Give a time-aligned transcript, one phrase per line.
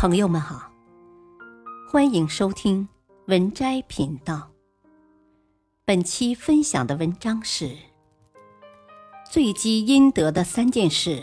[0.00, 0.72] 朋友们好，
[1.86, 2.88] 欢迎收听
[3.26, 4.50] 文摘频道。
[5.84, 7.76] 本期分享的文章是：
[9.30, 11.22] 最积阴德的三件事，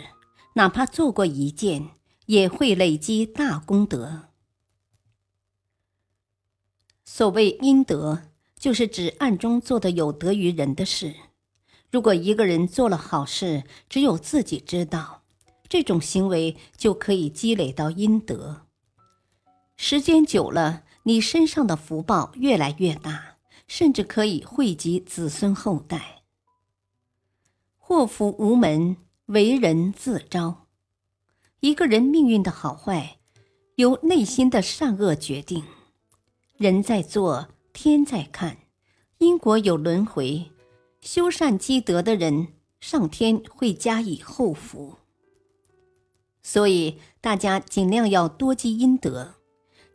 [0.52, 1.90] 哪怕做过一件，
[2.26, 4.28] 也会累积大功德。
[7.04, 8.22] 所谓阴德，
[8.56, 11.16] 就是指暗中做的有德于人的事。
[11.90, 15.24] 如果一个人做了好事，只有自己知道，
[15.68, 18.67] 这种行为就可以积累到阴德。
[19.80, 23.36] 时间久了，你身上的福报越来越大，
[23.68, 26.24] 甚至可以惠及子孙后代。
[27.76, 28.96] 祸福无门，
[29.26, 30.66] 为人自招。
[31.60, 33.18] 一个人命运的好坏，
[33.76, 35.62] 由内心的善恶决定。
[36.56, 38.58] 人在做，天在看，
[39.18, 40.50] 因果有轮回。
[41.00, 42.48] 修善积德的人，
[42.80, 44.96] 上天会加以厚福。
[46.42, 49.36] 所以大家尽量要多积阴德。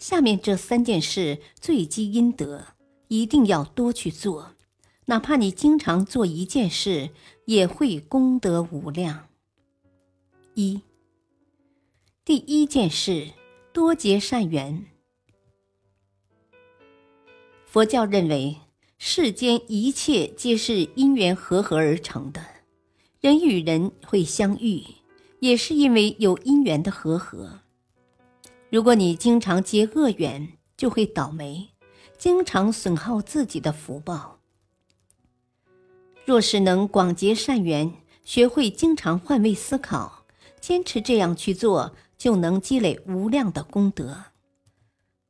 [0.03, 2.65] 下面这三件事最积阴德，
[3.07, 4.53] 一定要多去做。
[5.05, 7.11] 哪怕你经常做一件事，
[7.45, 9.29] 也会功德无量。
[10.55, 10.81] 一，
[12.25, 13.29] 第一件事，
[13.71, 14.87] 多结善缘。
[17.65, 18.57] 佛教认为，
[18.97, 22.45] 世间一切皆是因缘和合而成的，
[23.21, 24.83] 人与人会相遇，
[25.39, 27.62] 也是因为有因缘的和合。
[28.73, 31.69] 如果你经常结恶缘，就会倒霉，
[32.17, 34.39] 经常损耗自己的福报。
[36.25, 37.93] 若是能广结善缘，
[38.25, 40.25] 学会经常换位思考，
[40.59, 44.23] 坚持这样去做，就能积累无量的功德。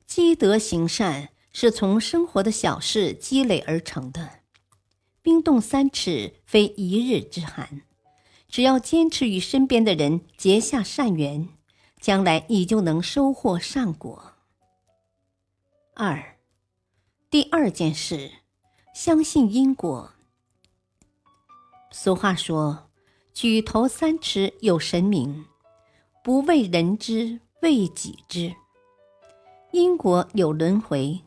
[0.08, 4.40] 积德行善是从生活的小事积累而成的，
[5.22, 7.82] 冰冻三尺非一日之寒。
[8.48, 11.50] 只要坚持与身边的人结下善缘。
[12.04, 14.34] 将来你就能收获善果。
[15.94, 16.36] 二，
[17.30, 18.30] 第二件事，
[18.94, 20.12] 相信因果。
[21.92, 22.90] 俗话说
[23.34, 25.46] ：“举头三尺有神明，
[26.22, 28.54] 不为人知，为己知。”
[29.72, 31.22] 因果有轮回，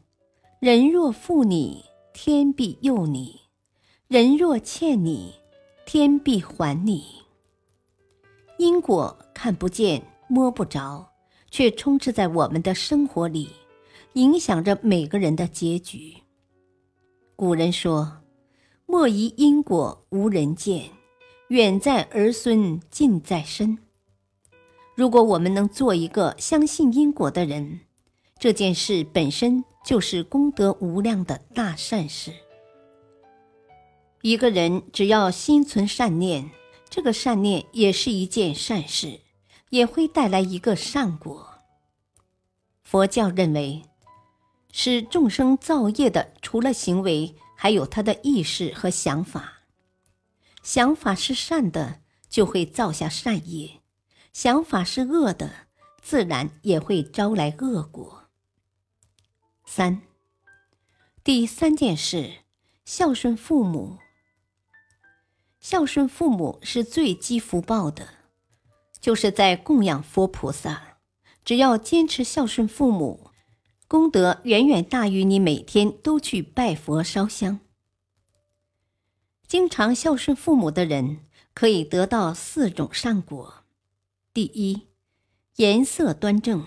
[0.61, 3.41] 人若负你，天必佑你；
[4.09, 5.37] 人若欠你，
[5.87, 7.23] 天必还你。
[8.59, 10.12] 因果看不见。
[10.28, 11.12] 摸不着，
[11.50, 13.50] 却充斥在我们的生活里，
[14.14, 16.14] 影响着每个人的结局。
[17.37, 18.22] 古人说
[18.87, 20.91] ：“莫疑因果无人见，
[21.48, 23.78] 远在儿孙近在身。”
[24.97, 27.81] 如果我们能做一个相信因果的人，
[28.38, 32.32] 这件事本身就是功德无量的大善事。
[34.22, 36.50] 一个人只要心存善念，
[36.88, 39.20] 这个善念也是一件善事。
[39.71, 41.54] 也会带来一个善果。
[42.82, 43.82] 佛教认为，
[44.72, 49.62] 使众生造业的，除了行为，还有他的意识和想法。
[50.62, 53.81] 想法是善的，就会造下善业；
[54.32, 55.69] 想法是恶的，
[56.03, 58.28] 自然也会招来恶果。
[59.65, 60.03] 三，
[61.25, 62.44] 第三件事，
[62.84, 63.99] 孝顺父母。
[65.59, 68.16] 孝顺父母是最积福报的。
[69.06, 70.99] 就是在供养佛菩萨，
[71.44, 73.31] 只要坚持孝顺父母，
[73.87, 77.61] 功德远远大于你每天都去拜佛烧香。
[79.47, 81.21] 经常孝顺父母的人，
[81.55, 83.62] 可以得到四种善果：
[84.34, 84.89] 第一，
[85.55, 86.62] 颜色端正；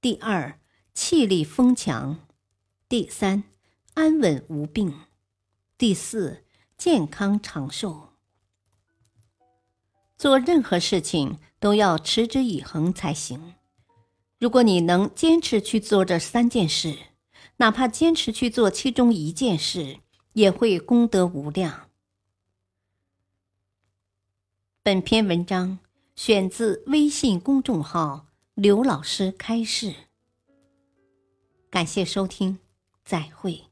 [0.00, 0.58] 第二，
[0.94, 2.16] 气力丰强；
[2.88, 3.44] 第三，
[3.92, 4.90] 安稳无病；
[5.76, 6.46] 第四，
[6.78, 8.11] 健康长寿。
[10.22, 13.56] 做任何事情都要持之以恒才行。
[14.38, 16.96] 如果你能坚持去做这三件事，
[17.56, 19.98] 哪怕坚持去做其中一件事，
[20.34, 21.88] 也会功德无量。
[24.84, 25.80] 本篇文章
[26.14, 29.92] 选自微信公众号“刘老师开示”。
[31.68, 32.60] 感谢收听，
[33.04, 33.71] 再会。